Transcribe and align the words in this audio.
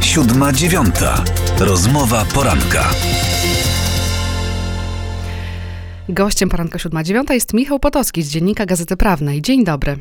Siódma 0.00 0.52
dziewiąta. 0.52 1.24
Rozmowa 1.60 2.24
poranka. 2.34 2.84
Gościem 6.08 6.48
poranka 6.48 6.78
siódma 6.78 7.02
dziewiąta 7.02 7.34
jest 7.34 7.54
Michał 7.54 7.78
Potocki 7.78 8.22
z 8.22 8.30
Dziennika 8.30 8.66
Gazety 8.66 8.96
Prawnej. 8.96 9.42
Dzień 9.42 9.64
dobry. 9.64 9.96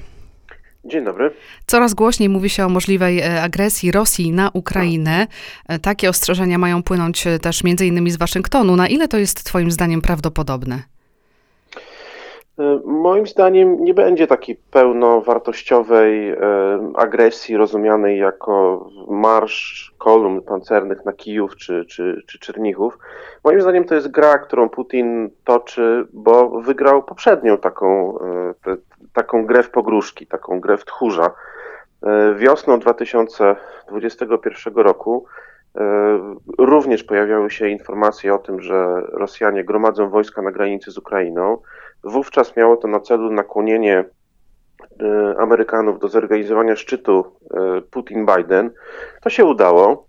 Dzień 0.86 1.06
dobry. 1.06 1.34
Coraz 1.68 1.94
głośniej 1.94 2.30
mówi 2.30 2.50
się 2.50 2.66
o 2.66 2.70
możliwej 2.70 3.20
e, 3.20 3.42
agresji 3.44 3.92
Rosji 3.92 4.32
na 4.32 4.50
Ukrainę. 4.54 5.28
E, 5.68 5.80
Takie 5.80 6.10
ostrzeżenia 6.10 6.58
mają 6.58 6.84
płynąć 6.84 7.28
e, 7.28 7.40
też 7.40 7.64
między 7.64 7.86
innymi 7.88 8.12
z 8.12 8.18
Waszyngtonu. 8.18 8.76
Na 8.76 8.88
ile 8.88 9.08
to 9.08 9.18
jest 9.18 9.44
Twoim 9.44 9.72
zdaniem 9.72 10.02
prawdopodobne? 10.02 10.84
E, 12.60 12.80
Moim 12.86 13.28
zdaniem 13.28 13.84
nie 13.84 13.94
będzie 13.94 14.28
takiej 14.28 14.56
pełnowartościowej 14.72 16.32
e, 16.32 16.38
agresji 16.96 17.58
rozumianej 17.58 18.20
jako 18.20 18.90
marsz 19.08 19.94
kolumn 19.98 20.42
pancernych 20.42 21.06
na 21.06 21.14
Kijów 21.14 21.56
czy, 21.56 21.86
czy, 21.86 22.22
czy 22.28 22.40
Czernichów. 22.40 22.98
Moim 23.44 23.62
zdaniem 23.62 23.84
to 23.84 23.96
jest 23.96 24.12
gra, 24.12 24.38
którą 24.38 24.70
Putin 24.70 25.30
toczy, 25.44 26.08
bo 26.14 26.62
wygrał 26.62 27.04
poprzednią 27.04 27.58
taką, 27.58 28.20
e, 28.68 28.78
taką 29.14 29.46
grę 29.46 29.64
w 29.64 29.70
pogróżki, 29.70 30.28
taką 30.28 30.60
grę 30.60 30.78
w 30.78 30.86
tchórza. 30.86 31.32
Wiosną 32.36 32.80
2021 32.80 34.76
roku 34.76 35.26
również 36.58 37.04
pojawiały 37.04 37.52
się 37.52 37.68
informacje 37.68 38.34
o 38.34 38.38
tym, 38.38 38.62
że 38.62 39.02
Rosjanie 39.12 39.64
gromadzą 39.64 40.10
wojska 40.10 40.42
na 40.42 40.52
granicy 40.52 40.92
z 40.92 40.98
Ukrainą. 40.98 41.58
Wówczas 42.04 42.56
miało 42.56 42.78
to 42.78 42.88
na 42.88 43.00
celu 43.00 43.32
nakłonienie 43.32 44.06
e, 45.02 45.36
Amerykanów 45.38 46.00
do 46.00 46.08
zorganizowania 46.08 46.76
szczytu 46.76 47.26
e, 47.52 47.82
Putin-Biden. 47.82 48.70
To 49.22 49.30
się 49.30 49.46
udało. 49.46 50.08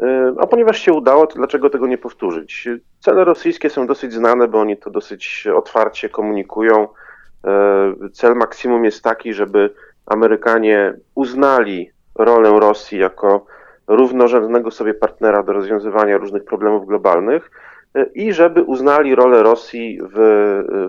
E, 0.00 0.34
A 0.38 0.46
ponieważ 0.46 0.78
się 0.78 0.92
udało, 0.92 1.26
to 1.26 1.34
dlaczego 1.34 1.70
tego 1.70 1.86
nie 1.86 1.98
powtórzyć? 1.98 2.68
Cele 3.00 3.24
rosyjskie 3.24 3.70
są 3.70 3.86
dosyć 3.86 4.12
znane, 4.12 4.48
bo 4.48 4.60
oni 4.60 4.76
to 4.76 4.90
dosyć 4.90 5.48
otwarcie 5.54 6.08
komunikują. 6.08 6.88
Cel 8.12 8.34
maksimum 8.34 8.84
jest 8.84 9.04
taki, 9.04 9.34
żeby 9.34 9.74
Amerykanie 10.06 10.94
uznali 11.14 11.90
rolę 12.14 12.60
Rosji 12.60 12.98
jako 12.98 13.46
równorzędnego 13.86 14.70
sobie 14.70 14.94
partnera 14.94 15.42
do 15.42 15.52
rozwiązywania 15.52 16.18
różnych 16.18 16.44
problemów 16.44 16.86
globalnych 16.86 17.50
i 18.14 18.32
żeby 18.32 18.62
uznali 18.62 19.14
rolę 19.14 19.42
Rosji 19.42 20.00
w, 20.02 20.18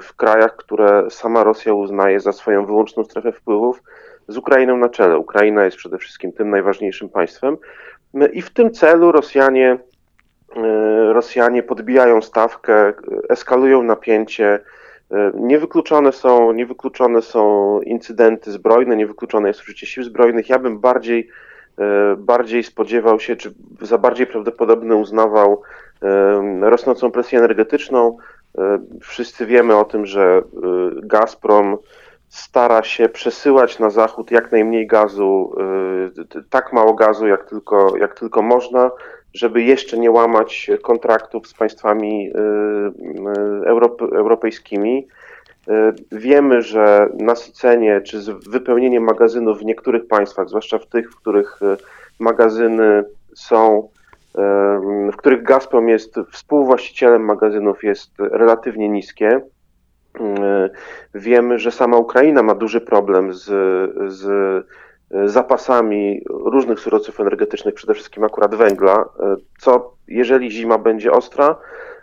w 0.02 0.15
krajach, 0.15 0.55
które 0.55 1.05
sama 1.09 1.43
Rosja 1.43 1.73
uznaje 1.73 2.19
za 2.19 2.31
swoją 2.31 2.65
wyłączną 2.65 3.03
strefę 3.03 3.31
wpływów, 3.31 3.83
z 4.27 4.38
Ukrainą 4.38 4.77
na 4.77 4.89
czele. 4.89 5.17
Ukraina 5.17 5.65
jest 5.65 5.77
przede 5.77 5.97
wszystkim 5.97 6.31
tym 6.31 6.49
najważniejszym 6.49 7.09
państwem 7.09 7.57
E, 8.13 8.27
i 8.27 8.41
w 8.41 8.49
tym 8.49 8.71
celu 8.71 9.11
Rosjanie, 9.11 9.77
e, 10.55 11.13
Rosjanie 11.13 11.63
podbijają 11.63 12.21
stawkę, 12.21 12.93
eskalują 13.30 13.83
napięcie. 13.83 14.59
E, 15.11 15.31
Niewykluczone 15.33 16.11
są, 16.11 16.52
niewykluczone 16.52 17.21
są 17.21 17.81
incydenty 17.81 18.52
zbrojne, 18.52 18.95
niewykluczone 18.95 19.47
jest 19.47 19.61
użycie 19.61 19.87
sił 19.87 20.03
zbrojnych. 20.03 20.49
Ja 20.49 20.59
bym 20.59 20.80
bardziej, 20.80 21.30
bardziej 22.17 22.63
spodziewał 22.63 23.19
się, 23.19 23.35
czy 23.35 23.53
za 23.81 23.97
bardziej 23.97 24.27
prawdopodobne 24.27 24.95
uznawał 24.95 25.61
e, 26.02 26.69
rosnącą 26.69 27.11
presję 27.11 27.39
energetyczną. 27.39 28.17
E, 28.58 28.80
Wszyscy 29.02 29.45
wiemy 29.45 29.75
o 29.75 29.86
tym, 29.86 30.05
że 30.05 30.21
e, 30.21 30.41
Gazprom 31.03 31.77
stara 32.30 32.83
się 32.83 33.09
przesyłać 33.09 33.80
na 33.80 33.89
zachód 33.89 34.31
jak 34.31 34.52
najmniej 34.52 34.88
gazu, 34.88 35.55
e, 35.58 36.41
tak 36.49 36.73
mało 36.73 36.94
gazu, 36.94 37.27
jak 37.27 37.49
tylko, 37.49 37.97
jak 37.97 38.19
tylko 38.19 38.41
można, 38.41 38.91
żeby 39.33 39.61
jeszcze 39.61 39.97
nie 39.97 40.11
łamać 40.11 40.71
kontraktów 40.81 41.47
z 41.47 41.53
państwami 41.53 42.31
e, 42.36 42.39
e, 43.61 44.16
europejskimi. 44.16 45.08
E, 45.69 45.93
Wiemy, 46.11 46.61
że 46.61 47.09
nasycenie 47.13 48.02
czy 48.02 48.19
wypełnienie 48.49 48.99
magazynów 48.99 49.59
w 49.59 49.65
niektórych 49.65 50.07
państwach, 50.07 50.49
zwłaszcza 50.49 50.80
w 50.80 50.85
tych, 50.85 51.11
w 51.11 51.15
których 51.15 51.59
e, 51.61 51.77
magazyny 52.19 53.03
są, 53.35 53.89
e, 54.37 54.80
w 55.13 55.15
których 55.17 55.43
Gazprom 55.43 55.89
jest 55.89 56.15
współwłaścicielem 56.31 57.25
magazynów, 57.25 57.83
jest 57.83 58.11
relatywnie 58.19 58.89
niskie. 58.89 59.41
Wiemy, 61.15 61.59
że 61.59 61.71
sama 61.71 61.97
Ukraina 61.97 62.43
ma 62.43 62.55
duży 62.55 62.81
problem 62.81 63.33
z, 63.33 63.45
z 64.13 64.65
zapasami 65.25 66.21
różnych 66.30 66.80
surowców 66.80 67.19
energetycznych, 67.19 67.73
przede 67.73 67.93
wszystkim 67.93 68.23
akurat 68.23 68.55
węgla, 68.55 69.05
co 69.59 69.93
jeżeli 70.07 70.51
zima 70.51 70.77
będzie 70.77 71.11
ostra, 71.11 71.55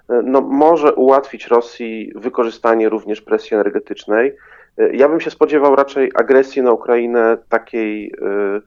no, 0.09 0.41
może 0.41 0.95
ułatwić 0.95 1.47
Rosji 1.47 2.13
wykorzystanie 2.15 2.89
również 2.89 3.21
presji 3.21 3.55
energetycznej. 3.55 4.37
E, 4.79 4.97
Ja 4.97 5.09
bym 5.09 5.21
się 5.21 5.31
spodziewał 5.31 5.77
raczej 5.77 6.13
agresji 6.15 6.63
na 6.63 6.73
Ukrainę 6.73 7.39
takiej 7.49 8.13
e, 8.23 8.61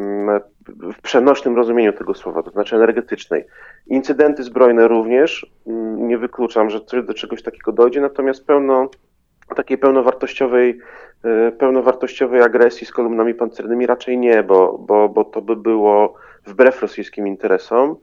mm, 0.00 0.40
w 0.68 1.02
przenośnym 1.02 1.56
rozumieniu 1.56 1.92
tego 1.92 2.14
słowa, 2.14 2.42
to 2.42 2.50
znaczy 2.50 2.76
energetycznej. 2.76 3.44
Incydenty 3.86 4.42
zbrojne 4.42 4.88
również, 4.88 5.46
mm, 5.66 6.08
nie 6.08 6.18
wykluczam, 6.18 6.70
że 6.70 6.80
do 7.02 7.14
czegoś 7.14 7.42
takiego 7.42 7.72
dojdzie, 7.72 8.00
natomiast 8.00 8.46
pełno 8.46 8.88
takiej 9.56 9.78
pełnowartościowej, 9.78 10.78
e, 11.24 11.52
pełnowartościowej 11.52 12.42
agresji 12.42 12.86
z 12.86 12.92
kolumnami 12.92 13.34
pancernymi 13.34 13.86
raczej 13.86 14.18
nie, 14.18 14.42
bo, 14.42 14.78
bo, 14.78 15.08
bo 15.08 15.24
to 15.24 15.42
by 15.42 15.56
było 15.56 16.14
wbrew 16.46 16.82
rosyjskim 16.82 17.26
interesom. 17.28 17.96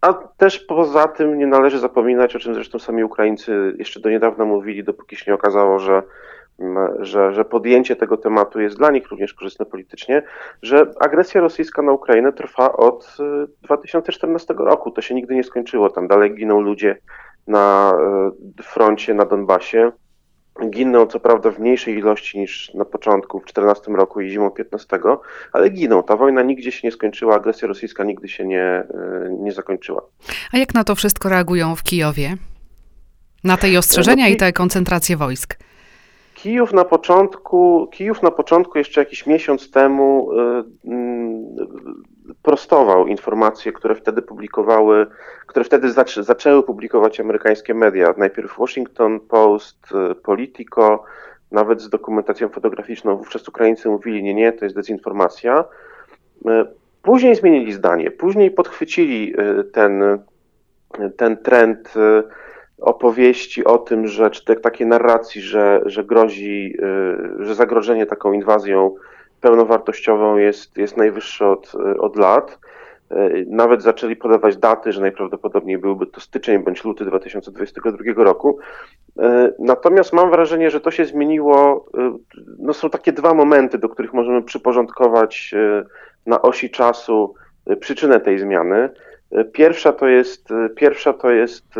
A 0.00 0.12
też 0.12 0.58
poza 0.58 1.08
tym 1.08 1.38
nie 1.38 1.46
należy 1.46 1.78
zapominać, 1.78 2.36
o 2.36 2.38
czym 2.38 2.54
zresztą 2.54 2.78
sami 2.78 3.04
Ukraińcy 3.04 3.74
jeszcze 3.78 4.00
do 4.00 4.10
niedawna 4.10 4.44
mówili, 4.44 4.84
dopóki 4.84 5.16
się 5.16 5.24
nie 5.28 5.34
okazało, 5.34 5.78
że, 5.78 6.02
m, 6.60 6.78
że, 6.98 7.32
że 7.32 7.44
podjęcie 7.44 7.96
tego 7.96 8.16
tematu 8.16 8.60
jest 8.60 8.76
dla 8.76 8.90
nich 8.90 9.08
również 9.10 9.34
korzystne 9.34 9.66
politycznie, 9.66 10.22
że 10.62 10.86
agresja 11.00 11.40
rosyjska 11.40 11.82
na 11.82 11.92
Ukrainę 11.92 12.32
trwa 12.32 12.72
od 12.72 13.16
e, 13.20 13.46
2014 13.62 14.54
roku. 14.58 14.90
To 14.90 15.02
się 15.02 15.14
nigdy 15.14 15.34
nie 15.34 15.44
skończyło. 15.44 15.90
Tam 15.90 16.08
dalej 16.08 16.34
giną 16.34 16.60
ludzie 16.60 16.96
na 17.46 17.92
e, 18.58 18.62
froncie 18.62 19.14
na 19.14 19.24
Donbasie. 19.24 19.92
Giną 20.66 21.06
co 21.06 21.20
prawda 21.20 21.50
w 21.50 21.58
mniejszej 21.58 21.98
ilości 21.98 22.38
niż 22.38 22.74
na 22.74 22.84
początku, 22.84 23.38
w 23.38 23.42
2014 23.42 23.92
roku 23.92 24.20
i 24.20 24.30
zimą 24.30 24.50
15, 24.50 24.98
ale 25.52 25.70
giną. 25.70 26.02
Ta 26.02 26.16
wojna 26.16 26.42
nigdzie 26.42 26.72
się 26.72 26.88
nie 26.88 26.92
skończyła, 26.92 27.34
agresja 27.34 27.68
rosyjska 27.68 28.04
nigdy 28.04 28.28
się 28.28 28.44
nie, 28.44 28.62
e, 28.62 28.86
nie 29.40 29.52
zakończyła. 29.52 30.02
A 30.52 30.58
jak 30.58 30.74
na 30.74 30.84
to 30.84 30.94
wszystko 30.94 31.28
reagują 31.28 31.76
w 31.76 31.82
Kijowie? 31.82 32.36
Na 33.44 33.56
te 33.56 33.78
ostrzeżenia 33.78 34.28
i 34.28 34.36
te 34.36 34.52
koncentracje 34.52 35.16
wojsk? 35.16 35.56
Kijów 36.34 36.72
na 36.72 36.84
początku, 36.84 37.88
Kijów 37.92 38.22
na 38.22 38.30
początku 38.30 38.78
jeszcze 38.78 39.00
jakiś 39.00 39.26
miesiąc 39.26 39.70
temu 39.70 40.30
mm, 40.84 41.56
prostował 42.42 43.06
informacje, 43.06 43.72
które 43.72 43.94
wtedy 43.94 44.22
publikowały, 44.22 45.06
które 45.46 45.64
wtedy 45.64 45.92
zaczę, 45.92 46.22
zaczęły 46.24 46.62
publikować 46.62 47.20
amerykańskie 47.20 47.74
media. 47.74 48.14
Najpierw 48.16 48.58
Washington 48.58 49.20
Post, 49.20 49.86
y, 50.10 50.14
Politico, 50.14 51.04
nawet 51.52 51.80
z 51.80 51.88
dokumentacją 51.88 52.48
fotograficzną. 52.48 53.16
Wówczas 53.16 53.48
Ukraińcy 53.48 53.88
mówili, 53.88 54.22
nie, 54.22 54.34
nie, 54.34 54.52
to 54.52 54.64
jest 54.64 54.76
dezinformacja. 54.76 55.64
Y, 56.46 56.80
Później 57.02 57.34
zmienili 57.34 57.72
zdanie, 57.72 58.10
później 58.10 58.50
podchwycili 58.50 59.34
y, 59.40 59.64
ten, 59.64 60.18
ten 61.16 61.36
trend 61.36 61.94
opowieści 62.80 63.64
o 63.64 63.78
tym, 63.78 64.06
że 64.06 64.30
czy 64.30 64.44
te, 64.44 64.56
takie 64.56 64.86
narracji, 64.86 65.40
że, 65.40 65.80
że 65.86 66.04
grozi, 66.04 66.76
że 67.38 67.54
zagrożenie 67.54 68.06
taką 68.06 68.32
inwazją 68.32 68.94
pełnowartościową 69.40 70.36
jest, 70.36 70.76
jest 70.76 70.96
najwyższe 70.96 71.48
od, 71.48 71.72
od 71.98 72.16
lat. 72.16 72.58
Y, 73.12 73.46
Nawet 73.48 73.82
zaczęli 73.82 74.16
podawać 74.16 74.56
daty, 74.56 74.92
że 74.92 75.00
najprawdopodobniej 75.00 75.78
byłby 75.78 76.06
to 76.06 76.20
styczeń 76.20 76.58
bądź 76.58 76.84
luty 76.84 77.04
2022 77.04 78.24
roku. 78.24 78.58
Y, 79.18 79.22
Natomiast 79.58 80.12
mam 80.12 80.30
wrażenie, 80.30 80.70
że 80.70 80.80
to 80.80 80.90
się 80.90 81.04
zmieniło. 81.04 81.86
No 82.58 82.72
są 82.72 82.90
takie 82.90 83.12
dwa 83.12 83.34
momenty, 83.34 83.78
do 83.78 83.88
których 83.88 84.12
możemy 84.12 84.42
przyporządkować 84.42 85.54
na 86.26 86.42
osi 86.42 86.70
czasu 86.70 87.34
przyczynę 87.80 88.20
tej 88.20 88.38
zmiany. 88.38 88.88
Pierwsza 89.52 89.92
to 89.92 90.08
jest, 90.08 90.48
pierwsza 90.76 91.12
to 91.12 91.30
jest, 91.30 91.76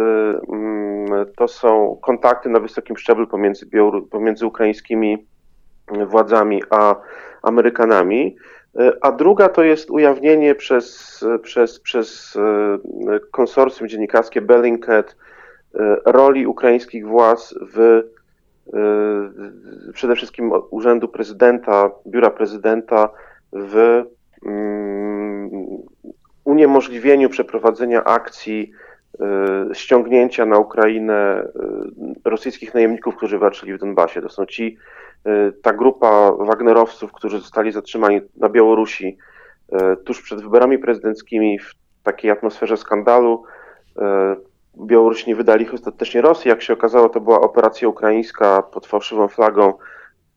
mm, 0.52 1.26
to 1.36 1.48
są 1.48 1.98
kontakty 2.02 2.48
na 2.48 2.60
wysokim 2.60 2.96
szczeblu 2.96 3.26
pomiędzy, 3.26 3.66
pomiędzy 4.10 4.46
ukraińskimi 4.46 5.26
władzami 6.06 6.62
a 6.70 6.96
Amerykanami, 7.42 8.36
Y, 8.78 9.00
a 9.00 9.12
druga 9.12 9.48
to 9.48 9.62
jest 9.62 9.90
ujawnienie 9.90 10.54
przez, 10.54 11.24
przez, 11.42 11.80
przez 11.80 12.36
y, 12.36 12.40
konsorcjum 13.30 13.88
dziennikarskie 13.88 14.40
Bellingcat 14.40 15.10
y, 15.10 15.78
roli 16.06 16.46
ukraińskich 16.46 17.06
władz 17.06 17.54
w 17.74 18.02
przede 19.94 20.16
wszystkim 20.16 20.52
Urzędu 20.70 21.08
Prezydenta, 21.08 21.90
Biura 22.06 22.30
Prezydenta 22.30 23.08
w 23.52 24.04
mm, 24.46 25.50
uniemożliwieniu 26.44 27.28
przeprowadzenia 27.28 28.04
akcji 28.04 28.72
ściągnięcia 29.72 30.46
na 30.46 30.58
Ukrainę 30.58 31.48
rosyjskich 32.24 32.74
najemników, 32.74 33.16
którzy 33.16 33.38
walczyli 33.38 33.74
w 33.74 33.78
Donbasie. 33.78 34.22
To 34.22 34.28
są 34.28 34.46
ci, 34.46 34.76
ta 35.62 35.72
grupa 35.72 36.32
Wagnerowców, 36.32 37.12
którzy 37.12 37.38
zostali 37.38 37.72
zatrzymani 37.72 38.20
na 38.36 38.48
Białorusi 38.48 39.18
tuż 40.04 40.22
przed 40.22 40.42
wyborami 40.42 40.78
prezydenckimi 40.78 41.58
w 41.58 41.74
takiej 42.02 42.30
atmosferze 42.30 42.76
skandalu. 42.76 43.44
Białorusini 44.78 45.34
wydali 45.34 45.64
ich 45.64 45.74
ostatecznie 45.74 46.20
Rosji. 46.20 46.48
Jak 46.48 46.62
się 46.62 46.72
okazało, 46.72 47.08
to 47.08 47.20
była 47.20 47.40
operacja 47.40 47.88
ukraińska 47.88 48.62
pod 48.62 48.86
fałszywą 48.86 49.28
flagą. 49.28 49.72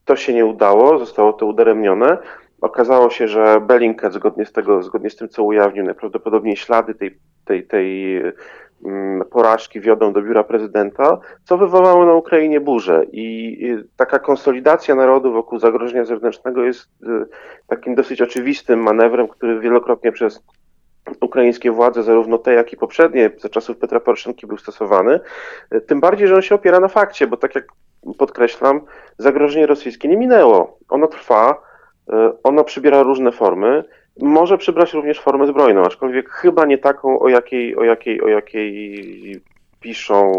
To 0.05 0.15
się 0.15 0.33
nie 0.33 0.45
udało, 0.45 0.99
zostało 0.99 1.33
to 1.33 1.45
udaremnione. 1.45 2.17
Okazało 2.61 3.09
się, 3.09 3.27
że 3.27 3.61
Bellingcat, 3.61 4.13
zgodnie 4.13 4.45
z, 4.45 4.51
tego, 4.51 4.83
zgodnie 4.83 5.09
z 5.09 5.15
tym, 5.15 5.29
co 5.29 5.43
ujawnił, 5.43 5.83
najprawdopodobniej 5.83 6.57
ślady 6.57 6.95
tej, 6.95 7.17
tej, 7.45 7.67
tej 7.67 8.21
porażki 9.31 9.81
wiodą 9.81 10.13
do 10.13 10.21
biura 10.21 10.43
prezydenta, 10.43 11.19
co 11.43 11.57
wywołało 11.57 12.05
na 12.05 12.13
Ukrainie 12.13 12.59
burzę. 12.59 13.05
I 13.11 13.77
taka 13.97 14.19
konsolidacja 14.19 14.95
narodu 14.95 15.33
wokół 15.33 15.59
zagrożenia 15.59 16.05
zewnętrznego 16.05 16.63
jest 16.63 16.81
y, 16.81 17.25
takim 17.67 17.95
dosyć 17.95 18.21
oczywistym 18.21 18.79
manewrem, 18.79 19.27
który 19.27 19.59
wielokrotnie 19.59 20.11
przez 20.11 20.43
ukraińskie 21.21 21.71
władze, 21.71 22.03
zarówno 22.03 22.37
te, 22.37 22.53
jak 22.53 22.73
i 22.73 22.77
poprzednie, 22.77 23.31
za 23.37 23.49
czasów 23.49 23.77
Petra 23.77 23.99
Poroszenki 23.99 24.47
był 24.47 24.57
stosowany, 24.57 25.19
tym 25.87 25.99
bardziej, 25.99 26.27
że 26.27 26.35
on 26.35 26.41
się 26.41 26.55
opiera 26.55 26.79
na 26.79 26.87
fakcie, 26.87 27.27
bo 27.27 27.37
tak 27.37 27.55
jak 27.55 27.65
podkreślam, 28.17 28.81
zagrożenie 29.17 29.67
rosyjskie 29.67 30.07
nie 30.07 30.17
minęło. 30.17 30.77
Ono 30.89 31.07
trwa, 31.07 31.61
e, 32.09 32.31
ono 32.43 32.63
przybiera 32.63 33.03
różne 33.03 33.31
formy, 33.31 33.83
może 34.21 34.57
przybrać 34.57 34.93
również 34.93 35.19
formę 35.19 35.47
zbrojną, 35.47 35.83
aczkolwiek 35.83 36.29
chyba 36.29 36.65
nie 36.65 36.77
taką, 36.77 37.19
o 37.19 37.29
jakiej, 37.29 37.75
o 37.75 37.83
jakiej, 37.83 38.21
o 38.21 38.27
jakiej 38.27 39.41
piszą 39.83 40.31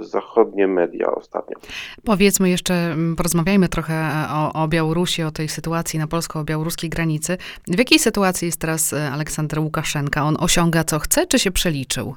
y, 0.00 0.02
zachodnie 0.02 0.66
media 0.66 1.10
ostatnio. 1.10 1.56
Powiedzmy 2.04 2.50
jeszcze, 2.50 2.74
mm, 2.74 3.16
porozmawiajmy 3.16 3.68
trochę 3.68 3.94
e, 3.94 4.26
o, 4.30 4.62
o 4.62 4.68
Białorusi, 4.68 5.22
o 5.22 5.30
tej 5.30 5.48
sytuacji 5.48 5.98
na 5.98 6.06
polsko-białoruskiej 6.06 6.90
granicy. 6.90 7.36
W 7.66 7.78
jakiej 7.78 7.98
sytuacji 7.98 8.46
jest 8.46 8.60
teraz 8.60 8.92
e, 8.92 9.10
Aleksander 9.10 9.58
Łukaszenka? 9.58 10.24
On 10.24 10.36
osiąga 10.40 10.84
co 10.84 10.98
chce, 10.98 11.26
czy 11.26 11.38
się 11.38 11.50
przeliczył? 11.50 12.14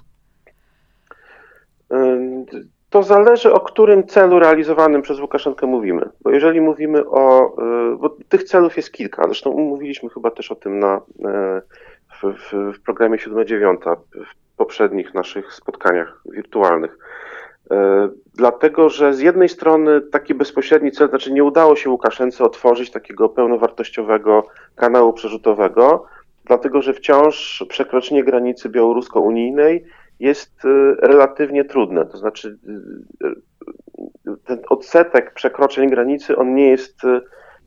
To 2.94 3.04
zależy 3.04 3.54
o 3.54 3.60
którym 3.60 4.08
celu 4.08 4.40
realizowanym 4.40 5.02
przez 5.02 5.20
Łukaszenkę 5.20 5.68
mówimy. 5.68 6.10
Bo 6.22 6.32
jeżeli 6.32 6.62
mówimy 6.62 7.10
o. 7.10 7.56
Y, 7.94 7.98
bo 7.98 8.10
tych 8.30 8.44
celów 8.44 8.78
jest 8.78 8.92
kilka. 8.92 9.24
Zresztą 9.26 9.52
mówiliśmy 9.52 10.10
chyba 10.10 10.32
też 10.32 10.52
o 10.52 10.56
tym 10.56 10.80
na, 10.80 11.02
w, 12.22 12.34
w, 12.34 12.74
w 12.78 12.82
programie 12.82 13.18
7-9 13.18 13.96
poprzednich 14.58 15.14
naszych 15.14 15.54
spotkaniach 15.54 16.22
wirtualnych. 16.26 16.98
E, 17.72 18.10
dlatego, 18.34 18.90
że 18.90 19.14
z 19.14 19.20
jednej 19.20 19.50
strony 19.50 20.02
taki 20.02 20.34
bezpośredni 20.34 20.92
cel, 20.92 21.10
znaczy 21.10 21.32
nie 21.32 21.44
udało 21.44 21.76
się 21.76 21.90
Łukaszence 21.90 22.44
otworzyć 22.44 22.92
takiego 22.92 23.30
pełnowartościowego 23.30 24.48
kanału 24.76 25.14
przerzutowego, 25.14 26.06
dlatego 26.46 26.82
że 26.82 26.94
wciąż 26.94 27.66
przekroczenie 27.70 28.24
granicy 28.24 28.70
białorusko-unijnej 28.70 29.86
jest 30.20 30.66
e, 30.66 30.96
relatywnie 31.08 31.66
trudne. 31.66 32.06
To 32.06 32.18
znaczy, 32.18 32.58
e, 33.24 34.36
ten 34.46 34.60
odsetek 34.70 35.34
przekroczeń 35.34 35.90
granicy, 35.90 36.36
on 36.36 36.56
nie 36.56 36.70
jest 36.70 37.02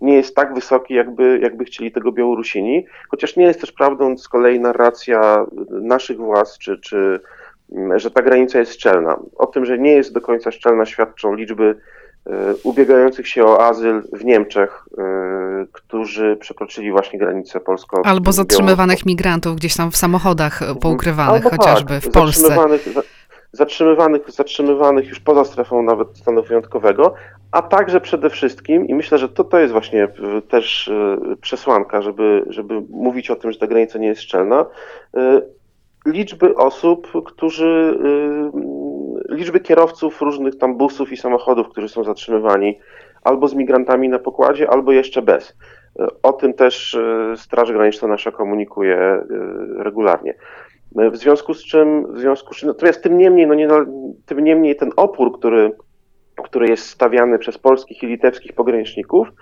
nie 0.01 0.15
jest 0.15 0.37
tak 0.37 0.55
wysoki, 0.55 0.95
jakby, 0.95 1.39
jakby 1.43 1.65
chcieli 1.65 1.93
tego 1.93 2.13
Białorusini, 2.13 2.87
chociaż 3.09 3.37
nie 3.37 3.45
jest 3.45 3.61
też 3.61 3.73
prawdą 3.73 4.19
z 4.19 4.29
kolei 4.29 4.61
narracja 4.61 5.47
naszych 5.71 6.17
władz, 6.17 6.59
czy, 6.59 6.79
czy 6.79 7.21
że 7.97 8.11
ta 8.11 8.23
granica 8.23 8.59
jest 8.59 8.73
szczelna. 8.73 9.19
O 9.37 9.47
tym, 9.47 9.65
że 9.65 9.79
nie 9.79 9.93
jest 9.93 10.13
do 10.13 10.21
końca 10.21 10.51
szczelna, 10.51 10.87
świadczą 10.87 11.35
liczby 11.35 11.77
ubiegających 12.63 13.29
się 13.29 13.45
o 13.45 13.67
azyl 13.67 14.03
w 14.13 14.25
Niemczech, 14.25 14.85
e, 14.99 15.67
którzy 15.73 16.37
przekroczyli 16.41 16.91
właśnie 16.91 17.19
granicę 17.19 17.61
polską. 17.61 18.03
Albo 18.05 18.33
zatrzymywanych 18.33 19.07
migrantów 19.07 19.57
gdzieś 19.57 19.77
tam 19.77 19.91
w 19.91 19.97
samochodach 19.97 20.61
poukrywanych, 20.81 21.47
Albo 21.47 21.57
chociażby 21.57 21.95
tak, 21.95 22.03
w 22.03 22.11
Polsce 22.11 22.57
zatrzymywanych, 23.53 24.31
zatrzymywanych 24.31 25.09
już 25.09 25.21
poza 25.21 25.45
strefą 25.45 25.83
nawet 25.83 26.19
stanu 26.19 26.43
wyjątkowego, 26.43 27.15
a 27.53 27.63
także 27.63 28.01
przede 28.01 28.31
wszystkim, 28.31 28.87
i 28.87 28.95
myślę, 28.95 29.19
że 29.19 29.29
to, 29.29 29.45
to 29.45 29.59
jest 29.59 29.73
właśnie 29.73 30.05
e, 30.05 30.43
też 30.43 30.91
przesłanka, 31.41 32.03
żeby, 32.03 32.45
żeby 32.49 32.83
mówić 32.91 33.31
o 33.31 33.37
tym, 33.37 33.53
że 33.53 33.59
ta 33.59 33.67
granica 33.67 33.99
nie 33.99 34.09
jest 34.09 34.23
szczelna, 34.23 34.67
liczby 36.07 36.57
osób, 36.57 37.13
którzy, 37.25 37.99
liczby 39.29 39.61
kierowców 39.61 40.23
różnych 40.23 40.59
tam 40.59 40.77
busów 40.77 41.13
i 41.13 41.17
samochodów, 41.17 41.69
którzy 41.69 41.89
są 41.89 42.05
zatrzymywani 42.05 42.79
albo 43.25 43.49
z 43.49 43.55
migrantami 43.55 44.09
na 44.09 44.19
pokładzie, 44.19 44.71
albo 44.71 44.93
jeszcze 44.93 45.23
bez. 45.23 45.57
O 46.23 46.33
tym 46.33 46.55
też 46.55 46.99
Straż 47.37 47.73
Graniczna 47.73 48.09
nasza 48.09 48.33
komunikuje 48.33 49.23
regularnie. 49.79 50.35
W 50.95 51.17
związku 51.17 51.55
z 51.55 51.65
czym, 51.65 52.13
w 52.15 52.19
związku 52.19 52.55
z 52.55 52.57
czym, 52.57 52.69
natomiast 52.69 53.03
tym 53.03 53.19
niemniej, 53.19 53.47
no 53.47 53.55
nie, 53.55 53.69
tym 54.27 54.39
niemniej 54.39 54.77
ten 54.77 54.91
opór, 54.97 55.39
który, 55.39 55.73
który 56.45 56.69
jest 56.69 56.87
stawiany 56.87 57.39
przez 57.39 57.59
polskich 57.59 58.03
i 58.03 58.07
litewskich 58.07 58.53
pograniczników, 58.53 59.29
e, 59.29 59.33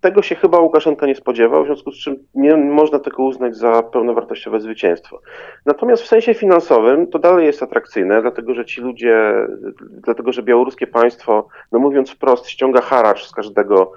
tego 0.00 0.22
się 0.22 0.34
chyba 0.34 0.58
Łukaszenka 0.58 1.06
nie 1.06 1.14
spodziewał, 1.14 1.62
w 1.64 1.66
związku 1.66 1.92
z 1.92 1.98
czym 1.98 2.16
nie 2.34 2.56
można 2.56 2.98
tego 2.98 3.22
uznać 3.22 3.56
za 3.56 3.82
pełnowartościowe 3.82 4.60
zwycięstwo. 4.60 5.20
Natomiast 5.66 6.02
w 6.02 6.06
sensie 6.06 6.34
finansowym 6.34 7.06
to 7.06 7.18
dalej 7.18 7.46
jest 7.46 7.62
atrakcyjne, 7.62 8.22
dlatego 8.22 8.54
że 8.54 8.64
ci 8.64 8.80
ludzie, 8.80 9.34
dlatego 9.80 10.32
że 10.32 10.42
białoruskie 10.42 10.86
państwo, 10.86 11.48
no 11.72 11.78
mówiąc 11.78 12.10
wprost, 12.10 12.48
ściąga 12.48 12.80
haracz 12.80 13.26
z 13.26 13.32
każdego 13.32 13.92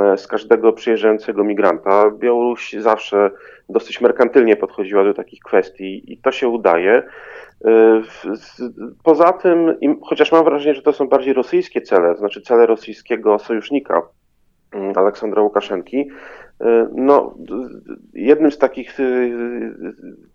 E, 0.00 0.18
z 0.18 0.26
każdego 0.26 0.72
przyjeżdżającego 0.72 1.44
migranta. 1.44 2.10
Białoruś 2.10 2.72
zawsze 2.72 3.30
dosyć 3.68 4.00
merkantylnie 4.00 4.56
podchodziła 4.56 5.04
do 5.04 5.14
takich 5.14 5.40
kwestii 5.40 6.12
i 6.12 6.18
to 6.18 6.32
się 6.32 6.48
udaje. 6.48 7.02
E, 7.64 8.02
poza 9.04 9.32
tym, 9.32 9.74
chociaż 10.02 10.32
mam 10.32 10.44
wrażenie, 10.44 10.74
że 10.74 10.82
to 10.82 10.92
są 10.92 11.08
bardziej 11.08 11.34
rosyjskie 11.34 11.80
cele, 11.80 12.16
znaczy 12.16 12.40
cele 12.40 12.66
rosyjskiego 12.66 13.38
sojusznika, 13.38 14.02
Aleksandra 14.96 15.42
Łukaszenki. 15.42 16.08
E, 16.60 16.88
no, 16.94 17.34
jednym 18.14 18.52
z 18.52 18.58
takich 18.58 19.00
e, 19.00 19.04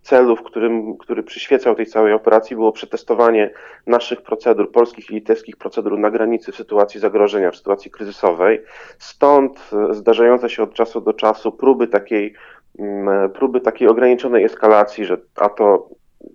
celów, 0.02 0.44
którym, 0.44 0.98
który 0.98 1.24
przyświecał 1.24 1.76
tej 1.76 1.86
całej 1.86 2.14
operacji, 2.14 2.56
było 2.56 2.72
przetestowanie 2.72 3.54
naszych 3.88 4.22
procedur, 4.22 4.72
polskich 4.72 5.10
i 5.10 5.14
litewskich 5.14 5.58
procedur 5.58 6.00
na 6.00 6.12
granicy 6.12 6.52
w 6.52 6.56
sytuacji 6.56 7.00
zagrożenia, 7.00 7.52
w 7.52 7.58
sytuacji 7.58 7.92
kryzysowej. 7.92 8.62
Stąd 9.00 9.72
e, 9.74 9.94
zdarzające 9.94 10.50
się 10.50 10.64
od 10.64 10.74
czasu 10.74 11.02
do 11.02 11.14
czasu 11.14 11.52
próby 11.52 11.88
takiej, 11.88 12.34
mm, 12.80 13.30
próby 13.30 13.62
takiej 13.62 13.88
ograniczonej 13.88 14.44
eskalacji, 14.44 15.06
że 15.06 15.18
a 15.36 15.50
to 15.50 15.90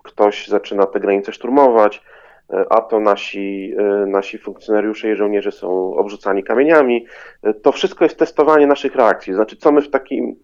ktoś 0.05 0.49
zaczyna 0.49 0.87
te 0.87 1.01
granice 1.01 1.33
szturmować, 1.33 2.03
a 2.49 2.81
to 2.81 3.01
nasi, 3.01 3.75
e, 3.79 4.07
nasi 4.07 4.39
funkcjonariusze 4.39 5.13
i 5.13 5.17
żołnierze 5.17 5.53
są 5.53 5.97
obrzucani 5.97 6.45
kamieniami. 6.45 7.07
E, 7.43 7.55
to 7.55 7.73
wszystko 7.73 8.05
jest 8.05 8.19
testowanie 8.19 8.67
naszych 8.67 8.95
reakcji, 8.95 9.35
znaczy 9.35 9.57
co 9.57 9.73
my 9.73 9.83
w 9.83 9.91
takim 9.91 10.37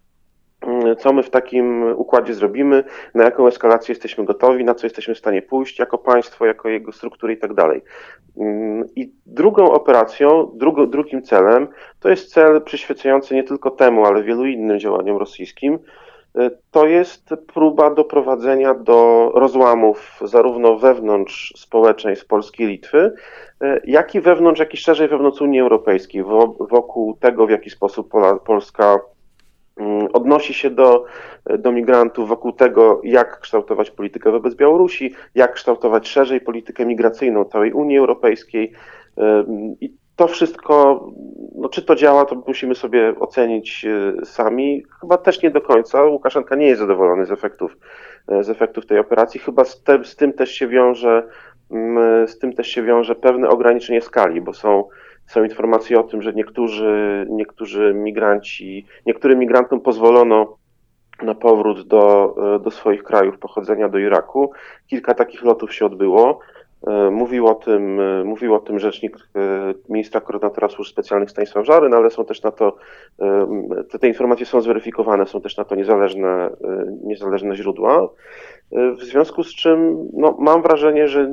mm, 0.66 0.97
co 0.97 1.12
my 1.12 1.23
w 1.23 1.30
takim 1.30 1.82
układzie 1.82 2.35
zrobimy, 2.35 2.85
na 3.14 3.25
jaką 3.25 3.47
eskalację 3.47 3.92
jesteśmy 3.92 4.25
gotowi, 4.25 4.64
na 4.64 4.75
co 4.75 4.87
jesteśmy 4.87 5.14
w 5.14 5.18
stanie 5.18 5.42
pójść 5.42 5.78
jako 5.78 5.99
państwo, 5.99 6.47
jako 6.47 6.68
jego 6.68 6.92
struktury 6.92 7.32
i 7.32 7.38
tak 7.38 7.54
dalej. 7.54 7.82
Mm, 8.38 8.85
I 8.97 9.12
drugą 9.26 9.73
operacją, 9.73 10.50
drugo, 10.54 10.87
drugim 10.87 11.23
celem, 11.23 11.68
to 12.00 12.09
jest 12.09 12.32
cel 12.32 12.62
przyświecający 12.62 13.35
nie 13.35 13.44
tylko 13.44 13.71
temu, 13.71 14.04
ale 14.06 14.23
wielu 14.23 14.47
innym 14.47 14.78
działaniom 14.78 15.16
rosyjskim, 15.16 15.78
E, 15.78 16.12
to 16.71 16.87
jest 16.87 17.29
próba 17.55 17.95
doprowadzenia 17.95 18.75
do 18.75 19.31
rozłamów 19.35 20.21
zarówno 20.25 20.77
wewnątrz 20.77 21.53
społeczeństw 21.57 22.27
Polski 22.27 22.62
i 22.62 22.67
Litwy, 22.67 23.15
e, 23.61 23.81
jak 23.85 24.15
i 24.15 24.21
wewnątrz, 24.21 24.61
jak 24.61 24.75
i 24.75 24.77
szerzej 24.77 25.09
wewnątrz 25.09 25.41
Unii 25.41 25.61
Europejskiej, 25.61 26.25
wokół 26.71 27.17
tego, 27.17 27.47
w 27.47 27.51
jaki 27.51 27.71
sposób 27.71 28.12
Polska 28.45 28.99
mm, 29.77 30.09
odnosi 30.12 30.55
się 30.55 30.71
do, 30.71 31.05
do 31.59 31.73
migrantów, 31.73 32.29
wokół 32.29 32.53
tego, 32.53 33.01
jak 33.05 33.41
kształtować 33.41 33.91
politykę 33.91 34.31
wobec 34.31 34.55
Białorusi, 34.55 35.15
jak 35.35 35.53
kształtować 35.53 36.09
szerzej 36.09 36.41
politykę 36.41 36.87
migracyjną 36.87 37.45
całej 37.45 37.73
Unii 37.73 37.99
Europejskiej. 37.99 38.73
E, 39.19 39.45
I 39.81 40.01
to 40.23 40.29
wszystko, 40.29 41.07
no 41.55 41.69
czy 41.69 41.83
to 41.83 41.95
działa, 41.95 42.25
to 42.25 42.43
musimy 42.47 42.75
sobie 42.75 43.14
ocenić 43.21 43.85
e, 43.85 44.26
sami. 44.26 44.83
Chyba 45.00 45.19
też 45.19 45.43
nie 45.43 45.50
do 45.50 45.61
końca. 45.61 46.05
Łukaszenka 46.05 46.57
nie 46.57 46.67
jest 46.67 46.81
zadowolony 46.81 47.26
z 47.26 47.31
efektów, 47.31 47.76
e, 48.29 48.45
z 48.45 48.50
efektów 48.50 48.87
tej 48.87 48.99
operacji. 48.99 49.41
Chyba 49.41 49.64
z, 49.64 49.83
te, 49.83 50.05
z 50.05 50.17
tym 50.17 50.33
też 50.33 50.52
się 50.52 50.69
wiąże, 50.69 51.29
mm, 51.71 52.29
z 52.29 52.38
tym 52.38 52.52
też 52.52 52.69
się 52.69 52.83
wiąże 52.83 53.14
pewne 53.14 53.49
ograniczenie 53.49 54.00
skali, 54.00 54.41
bo 54.41 54.52
są, 54.52 54.88
są 55.26 55.45
informacje 55.45 56.00
o 56.00 56.02
tym, 56.02 56.23
że 56.23 56.33
niektórzy, 56.33 57.26
niektórzy 57.31 57.95
migranci, 57.95 58.87
niektórym 59.07 59.38
migrantom 59.38 59.81
pozwolono 59.81 60.57
na 61.23 61.35
powrót 61.35 61.88
do, 61.88 62.35
do 62.64 62.71
swoich 62.71 63.02
krajów 63.02 63.38
pochodzenia, 63.38 63.88
do 63.88 63.99
Iraku. 63.99 64.52
Kilka 64.87 65.14
takich 65.14 65.43
lotów 65.43 65.75
się 65.75 65.87
odbyło. 65.87 66.41
Mówił 67.11 67.47
o 67.47 67.55
tym, 67.55 68.01
mówił 68.25 68.55
o 68.55 68.59
tym 68.59 68.79
rzecznik 68.79 69.17
ministra 69.89 70.21
koordynatora 70.21 70.69
służb 70.69 70.91
specjalnych 70.91 71.31
Stanisław 71.31 71.67
Żary, 71.67 71.89
no 71.89 71.97
ale 71.97 72.11
są 72.11 72.25
też 72.25 72.43
na 72.43 72.51
to, 72.51 72.77
te, 73.91 73.99
te 73.99 74.09
informacje 74.09 74.47
są 74.47 74.61
zweryfikowane, 74.61 75.27
są 75.27 75.41
też 75.41 75.57
na 75.57 75.65
to 75.65 75.75
niezależne, 75.75 76.51
niezależne 77.05 77.57
źródła. 77.57 78.09
W 78.73 79.03
związku 79.03 79.45
z 79.45 79.55
czym 79.55 80.09
no, 80.12 80.37
mam 80.39 80.62
wrażenie, 80.62 81.09
że 81.09 81.29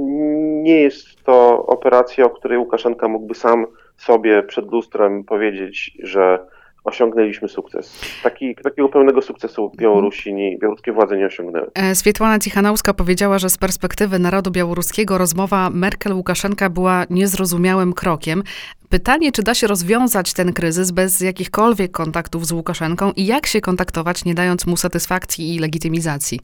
nie 0.64 0.82
jest 0.82 1.24
to 1.24 1.66
operacja, 1.66 2.26
o 2.26 2.30
której 2.30 2.58
Łukaszenka 2.58 3.08
mógłby 3.08 3.36
sam 3.36 3.66
sobie 3.98 4.44
przed 4.44 4.72
lustrem 4.72 5.24
powiedzieć, 5.24 5.98
że 6.04 6.40
osiągnęliśmy 6.84 7.48
sukces. 7.48 8.02
Taki, 8.24 8.56
takiego 8.56 8.90
pełnego 8.90 9.22
sukcesu 9.22 9.72
Białorusi, 9.78 10.34
nie, 10.34 10.58
białoruskie 10.58 10.92
władze 10.92 11.18
nie 11.18 11.26
osiągnęły. 11.26 11.72
E, 11.74 11.96
Swietłana 11.96 12.40
Cichanowska 12.40 12.94
powiedziała, 12.94 13.40
że 13.40 13.50
z 13.50 13.58
perspektywy 13.58 14.20
narodu 14.20 14.52
białoruskiego 14.52 15.18
rozmowa 15.18 15.70
Merkel-Łukaszenka 15.70 16.70
była 16.70 17.06
niezrozumiałym 17.10 17.94
krokiem. 17.94 18.44
Pytanie, 18.90 19.32
czy 19.32 19.44
da 19.44 19.54
się 19.54 19.68
rozwiązać 19.68 20.34
ten 20.34 20.54
kryzys 20.54 20.92
bez 20.92 21.22
jakichkolwiek 21.22 21.92
kontaktów 21.92 22.46
z 22.46 22.52
Łukaszenką 22.52 23.12
i 23.16 23.26
jak 23.26 23.48
się 23.48 23.62
kontaktować, 23.62 24.26
nie 24.26 24.34
dając 24.34 24.68
mu 24.68 24.78
satysfakcji 24.78 25.56
i 25.56 25.60
legitymizacji? 25.60 26.40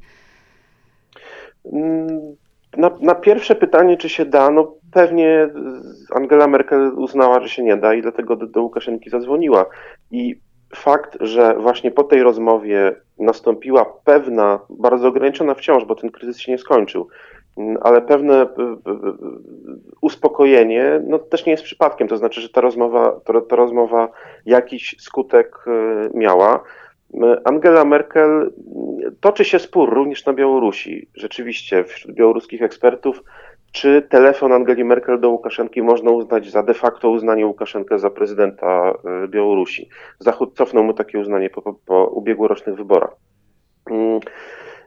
Mm, 1.73 2.35
na, 2.77 2.91
na, 3.01 3.15
pierwsze 3.15 3.55
pytanie, 3.55 3.97
czy 3.97 4.09
się 4.09 4.25
da, 4.25 4.49
no 4.49 4.73
pewnie 4.95 5.49
Angela 6.11 6.47
Merkel 6.47 6.91
uznała, 6.97 7.39
że 7.39 7.49
się 7.49 7.63
nie 7.63 7.77
da 7.77 7.93
i 7.93 8.01
dlatego 8.01 8.35
do, 8.35 8.47
do 8.47 8.61
Łukaszenki 8.61 9.09
zadzwoniła. 9.09 9.65
I 10.11 10.35
fakt, 10.75 11.17
że 11.21 11.55
właśnie 11.59 11.91
po 11.91 12.03
tej 12.03 12.23
rozmowie 12.23 12.95
nastąpiła 13.19 13.85
pewna, 14.03 14.59
bardzo 14.69 15.07
ograniczona 15.07 15.53
wciąż, 15.53 15.85
bo 15.85 15.95
ten 15.95 16.11
kryzys 16.11 16.39
się 16.39 16.51
nie 16.51 16.57
skończył, 16.57 17.07
mm, 17.57 17.77
ale 17.81 18.01
pewne 18.01 18.47
uspokojenie, 20.01 21.01
no 21.07 21.19
też 21.19 21.45
nie 21.45 21.51
jest 21.51 21.63
przypadkiem. 21.63 22.07
To 22.07 22.17
znaczy, 22.17 22.41
że 22.41 22.49
ta 22.49 22.61
rozmowa, 22.61 23.19
ta, 23.25 23.41
ta 23.41 23.55
rozmowa 23.55 24.09
jakiś 24.45 24.95
skutek 24.99 25.65
e, 25.67 26.09
miała. 26.17 26.63
Angela 27.43 27.85
Merkel, 27.85 28.51
toczy 29.19 29.45
się 29.45 29.59
spór 29.59 29.93
również 29.93 30.25
na 30.25 30.33
Białorusi. 30.33 31.07
Rzeczywiście, 31.15 31.83
wśród 31.83 32.15
białoruskich 32.15 32.61
ekspertów, 32.61 33.23
czy 33.75 34.01
telefon 34.09 34.51
Angeli 34.51 34.83
Merkel 34.83 35.19
do 35.19 35.29
Łukaszenki 35.29 35.81
można 35.81 36.11
uznać 36.11 36.51
za 36.51 36.63
de 36.63 36.73
facto 36.73 37.09
uznanie 37.09 37.47
Łukaszenkę 37.47 37.99
za 37.99 38.09
prezydenta 38.09 38.93
e, 39.23 39.27
Białorusi. 39.27 39.89
Zachód 40.19 40.55
cofnął 40.57 40.83
mu 40.83 40.93
takie 40.93 41.19
uznanie 41.19 41.49
po, 41.49 41.61
po, 41.61 41.73
po 41.73 42.05
ubiegłorocznych 42.05 42.75
wyborach. 42.75 43.15
Mm, 43.91 44.19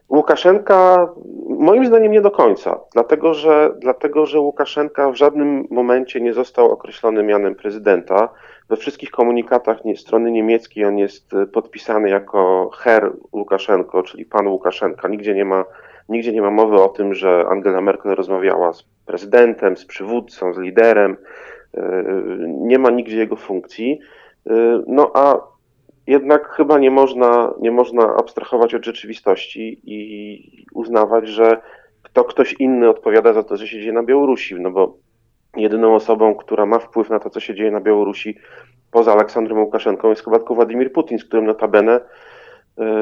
Łukaszenka, 0.08 1.08
moim 1.48 1.86
zdaniem 1.86 2.12
nie 2.12 2.20
do 2.20 2.30
końca, 2.30 2.80
dlatego 2.92 3.34
że, 3.34 3.74
dlatego 3.78 4.26
że 4.26 4.40
Łukaszenka 4.40 5.10
w 5.10 5.16
żadnym 5.16 5.66
momencie 5.70 6.20
nie 6.20 6.34
został 6.34 6.72
określony 6.72 7.22
mianem 7.22 7.54
prezydenta. 7.54 8.28
We 8.68 8.76
wszystkich 8.76 9.10
komunikatach 9.10 9.84
nie, 9.84 9.96
strony 9.96 10.30
niemieckiej 10.30 10.84
on 10.84 10.98
jest 10.98 11.34
e, 11.34 11.46
podpisany 11.46 12.10
jako 12.10 12.70
Herr 12.78 13.12
Łukaszenko, 13.32 14.02
czyli 14.02 14.24
pan 14.24 14.48
Łukaszenka. 14.48 15.08
Nigdzie 15.08 15.34
nie 15.34 15.44
ma, 15.44 15.64
nigdzie 16.08 16.32
nie 16.32 16.42
ma 16.42 16.50
mowy 16.50 16.82
o 16.82 16.88
tym, 16.88 17.14
że 17.14 17.46
Angela 17.48 17.80
Merkel 17.80 18.14
rozmawiała 18.14 18.72
z 18.72 18.82
prezydentem, 19.06 19.76
z 19.76 19.84
przywódcą, 19.84 20.54
z 20.54 20.58
liderem. 20.58 21.16
E, 21.74 22.04
nie 22.48 22.78
ma 22.78 22.90
nigdzie 22.90 23.16
jego 23.16 23.36
funkcji. 23.36 24.00
E, 24.50 24.82
no 24.86 25.10
a 25.14 25.40
jednak 26.06 26.48
chyba 26.48 26.78
nie 26.78 26.90
można, 26.90 27.54
nie 27.60 27.70
można 27.70 28.16
abstrahować 28.16 28.74
od 28.74 28.84
rzeczywistości 28.84 29.80
i 29.84 30.66
uznawać, 30.74 31.28
że 31.28 31.60
to 32.12 32.24
ktoś 32.24 32.52
inny 32.58 32.88
odpowiada 32.88 33.32
za 33.32 33.42
to, 33.42 33.56
co 33.56 33.66
się 33.66 33.80
dzieje 33.80 33.92
na 33.92 34.02
Białorusi, 34.02 34.54
no 34.54 34.70
bo 34.70 34.96
jedyną 35.56 35.94
osobą, 35.94 36.34
która 36.34 36.66
ma 36.66 36.78
wpływ 36.78 37.10
na 37.10 37.20
to, 37.20 37.30
co 37.30 37.40
się 37.40 37.54
dzieje 37.54 37.70
na 37.70 37.80
Białorusi 37.80 38.38
poza 38.90 39.12
Aleksandrem 39.12 39.58
Łukaszenką 39.58 40.10
jest 40.10 40.24
chyba 40.24 40.38
tylko 40.38 40.54
Władimir 40.54 40.92
Putin, 40.92 41.18
z 41.18 41.24
którym 41.24 41.46
notabene 41.46 42.00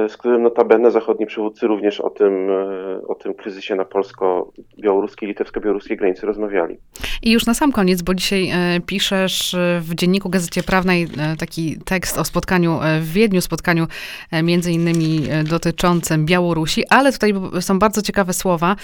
z 0.09 0.16
którym 0.16 0.42
notabene 0.42 0.90
zachodni 0.90 1.26
przywódcy 1.26 1.66
również 1.66 2.00
o 2.00 2.11
tym, 2.11 2.50
e, 2.50 3.06
o 3.09 3.14
tym 3.14 3.35
kryzysie 3.35 3.75
na 3.75 3.85
polsko-białoruskiej, 3.85 5.28
litewsko-białoruskiej 5.28 5.97
granicy 5.97 6.26
rozmawiali. 6.26 6.76
I 7.23 7.30
już 7.30 7.47
na 7.47 7.54
sam 7.54 7.73
koniec, 7.73 8.02
bo 8.02 8.14
dzisiaj 8.14 8.50
e, 8.50 8.80
piszesz 8.87 9.56
w 9.80 9.95
dzienniku 9.95 10.28
Gazecie 10.28 10.62
Prawnej 10.62 11.09
taki 11.38 11.78
tekst 11.85 12.18
o 12.18 12.25
spotkaniu 12.25 12.78
w 13.00 13.12
Wiedniu, 13.12 13.40
spotkaniu 13.40 13.87
między 14.42 14.73
innymi 14.73 15.21
dotyczącym 15.50 16.26
Białorusi, 16.26 16.87
ale 16.88 17.12
tutaj 17.12 17.33
są 17.61 17.78
bardzo 17.78 18.02
ciekawe 18.02 18.33
słowa, 18.33 18.76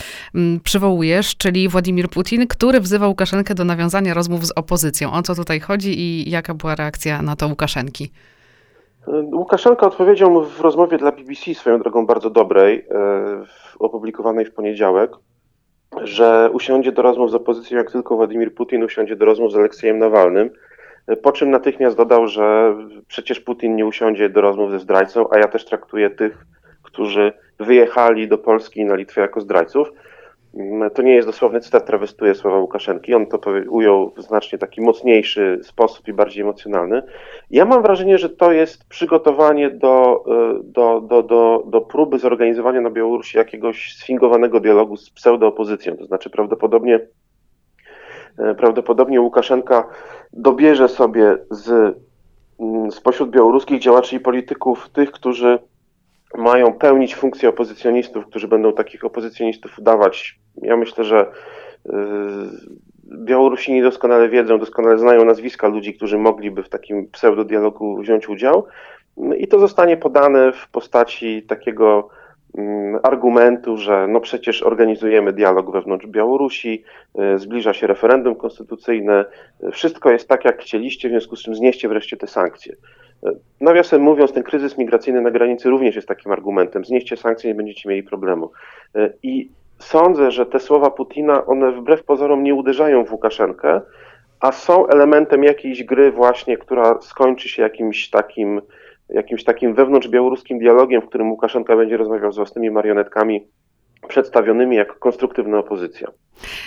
przywołujesz, 0.65 1.37
czyli 1.37 1.69
Władimir 1.69 2.09
Putin, 2.09 2.47
który 2.47 2.81
wzywa 2.81 3.09
Łukaszenkę 3.09 3.55
do 3.55 3.65
nawiązania 3.65 4.15
rozmów 4.15 4.47
z 4.47 4.51
opozycją. 4.51 5.13
O 5.13 5.23
co 5.23 5.35
tutaj 5.35 5.61
chodzi 5.61 6.01
i 6.01 6.31
jaka 6.31 6.55
była 6.55 6.75
reakcja 6.75 7.23
na 7.23 7.37
to 7.37 7.47
Łukaszenki? 7.47 8.11
Łukaszenka 9.07 9.87
odpowiedział 9.87 10.45
w 10.45 10.61
rozmowie 10.61 10.99
dla 10.99 11.13
BBC, 11.13 11.55
swoją 11.55 11.79
drogą 11.79 12.07
bardzo 12.07 12.31
dobrej, 12.31 12.87
e, 12.91 13.45
opublikowanej 13.79 14.45
w 14.45 14.55
poniedziałek, 14.55 15.11
że 16.03 16.51
usiądzie 16.53 16.93
do 16.93 17.03
rozmów 17.03 17.31
z 17.31 17.35
opozycją, 17.35 17.79
jak 17.79 17.91
tylko 17.91 18.17
Władimir 18.17 18.55
Putin 18.55 18.85
usiądzie 18.85 19.17
do 19.17 19.25
rozmów 19.25 19.53
z 19.53 19.57
Aleksiejem 19.57 19.99
Nawalnym, 19.99 20.51
e, 21.07 21.17
po 21.17 21.33
czym 21.33 21.51
natychmiast 21.51 21.97
dodał, 21.97 22.27
że 22.27 22.77
przecież 23.09 23.41
Putin 23.41 23.77
nie 23.77 23.87
usiądzie 23.87 24.29
do 24.29 24.41
rozmów 24.41 24.71
ze 24.71 24.79
zdrajcą, 24.79 25.27
a 25.31 25.39
ja 25.39 25.49
też 25.49 25.65
traktuję 25.65 26.11
tych, 26.11 26.47
którzy 26.83 27.33
wyjechali 27.59 28.29
do 28.29 28.39
Polski 28.39 28.81
i 28.81 28.85
na 28.85 28.95
Litwę 28.95 29.21
jako 29.21 29.41
zdrajców. 29.41 29.93
Mm, 30.55 30.91
to 30.91 31.03
nie 31.03 31.15
jest 31.15 31.29
dosłowny 31.29 31.61
cytat, 31.61 31.87
trawestuje 31.87 32.35
słowa 32.35 32.59
Łukaszenki. 32.59 33.15
On 33.15 33.27
to 33.27 33.41
ujął 33.69 34.13
w 34.17 34.23
znacznie 34.23 34.59
taki 34.59 34.81
mocniejszy 34.81 35.61
sposób 35.63 36.09
i 36.09 36.13
bardziej 36.13 36.43
emocjonalny. 36.43 37.03
Ja 37.51 37.65
mam 37.65 37.83
wrażenie, 37.83 38.19
że 38.19 38.29
to 38.29 38.53
jest 38.53 38.89
przygotowanie 38.89 39.71
do, 39.71 40.25
e, 40.27 40.63
do, 40.65 41.01
do, 41.01 41.23
do, 41.23 41.65
do 41.67 41.81
próby 41.81 42.19
zorganizowania 42.19 42.81
na 42.81 42.91
Białorusi 42.91 43.39
jakiegoś 43.39 43.97
sfingowanego 43.97 44.61
dialogu 44.61 44.97
z 44.97 45.11
pseudoopozycją. 45.11 45.97
To 45.97 46.05
znaczy 46.05 46.31
prawdopodobnie, 46.31 47.01
e, 48.39 48.55
prawdopodobnie 48.55 49.21
Łukaszenka 49.21 49.89
dobierze 50.33 50.89
sobie 50.89 51.37
z, 51.51 51.97
mm, 52.61 52.91
spośród 52.91 53.31
białoruskich 53.31 53.81
działaczy 53.81 54.17
i 54.17 54.21
polityków 54.21 54.89
tych, 54.89 55.13
którzy 55.13 55.59
mają 56.37 56.73
pełnić 56.73 57.15
funkcję 57.15 57.49
opozycjonistów, 57.49 58.27
którzy 58.27 58.49
będą 58.49 58.73
takich 58.73 59.05
opozycjonistów 59.05 59.79
udawać. 59.79 60.39
Ja 60.63 60.77
myślę, 60.77 61.05
że 61.05 61.27
y, 61.87 61.91
Białorusini 63.17 63.83
doskonale 63.83 64.29
wiedzą, 64.29 64.59
doskonale 64.59 64.99
znają 64.99 65.25
nazwiska 65.25 65.69
ludzi, 65.69 65.95
którzy 65.95 66.19
mogliby 66.19 66.63
w 66.63 66.69
takim 66.69 67.09
pseudodialogu 67.09 67.97
wziąć 67.97 68.29
udział. 68.29 68.67
I 69.37 69.49
to 69.49 69.59
zostanie 69.59 69.97
podane 69.97 70.53
w 70.53 70.69
postaci 70.69 71.43
takiego 71.43 72.09
mm, 72.59 73.01
argumentu, 73.03 73.77
że 73.77 74.07
no 74.09 74.21
przecież 74.21 74.63
organizujemy 74.63 75.33
dialog 75.33 75.73
wewnątrz 75.73 76.07
Białorusi, 76.07 76.85
y, 77.35 77.39
zbliża 77.39 77.73
się 77.73 77.87
referendum 77.87 78.35
konstytucyjne, 78.35 79.25
wszystko 79.73 80.11
jest 80.11 80.29
tak, 80.29 80.45
jak 80.45 80.61
chcieliście, 80.61 81.09
w 81.09 81.11
związku 81.13 81.37
z 81.37 81.43
czym 81.43 81.55
znieście 81.55 81.89
wreszcie 81.89 82.17
te 82.17 82.27
sankcje. 82.27 82.77
Nawiasem 83.61 84.03
mówiąc, 84.03 84.33
ten 84.33 84.43
kryzys 84.43 84.79
migracyjny 84.79 85.21
na 85.21 85.31
granicy 85.31 85.71
również 85.71 85.97
jest 85.97 86.09
takim 86.09 86.33
argumentem. 86.33 86.85
Znieście 86.85 87.17
sankcje, 87.17 87.51
nie 87.51 87.55
będziecie 87.55 87.89
mieli 87.89 88.03
problemu. 88.03 88.51
I 89.23 89.51
sądzę, 89.79 90.31
że 90.31 90.47
te 90.47 90.61
słowa 90.61 90.91
Putina, 90.91 91.47
one 91.47 91.73
wbrew 91.73 92.05
pozorom 92.05 92.43
nie 92.43 92.55
uderzają 92.55 93.05
w 93.05 93.13
Łukaszenkę, 93.13 93.81
a 94.41 94.53
są 94.53 94.87
elementem 94.87 95.45
jakiejś 95.45 95.85
gry 95.85 96.13
właśnie, 96.13 96.57
która 96.57 97.01
skończy 97.01 97.49
się 97.49 97.63
jakimś 97.63 98.11
takim, 98.11 98.61
jakimś 99.09 99.45
takim 99.45 99.75
wewnątrz 99.75 100.09
białoruskim 100.09 100.59
dialogiem, 100.59 101.03
w 101.03 101.07
którym 101.07 101.31
Łukaszenka 101.31 101.77
będzie 101.77 101.97
rozmawiał 101.97 102.33
z 102.33 102.37
własnymi 102.37 102.71
marionetkami 102.71 103.47
przedstawionymi 104.09 104.77
jako 104.77 104.95
konstruktywna 104.95 105.59
opozycja. 105.59 106.09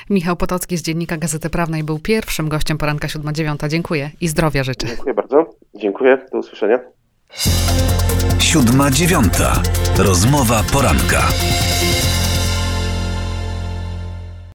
Michał 0.10 0.36
Potocki 0.36 0.78
z 0.78 0.82
Dziennika 0.82 1.18
Gazety 1.18 1.50
Prawnej 1.50 1.84
był 1.84 2.00
pierwszym 2.00 2.50
gościem 2.50 2.78
poranka 2.78 3.08
7.9. 3.08 3.68
Dziękuję 3.68 4.10
i 4.22 4.28
zdrowia 4.28 4.64
życzę. 4.64 4.88
Dziękuję 4.88 5.14
bardzo. 5.14 5.55
Dziękuję. 5.76 6.26
Do 6.32 6.38
usłyszenia. 6.40 6.80
7.9. 8.38 9.64
Rozmowa 9.98 10.64
poranka. 10.74 11.22